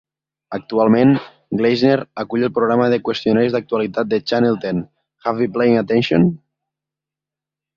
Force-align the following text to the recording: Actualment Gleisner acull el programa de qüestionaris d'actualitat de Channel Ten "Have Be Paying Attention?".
Actualment 0.57 1.11
Gleisner 1.59 1.97
acull 2.23 2.47
el 2.47 2.51
programa 2.55 2.87
de 2.93 2.99
qüestionaris 3.09 3.57
d'actualitat 3.59 4.09
de 4.15 4.21
Channel 4.33 4.59
Ten 4.65 4.81
"Have 5.27 5.39
Be 5.43 5.51
Paying 5.59 5.79
Attention?". 5.83 6.27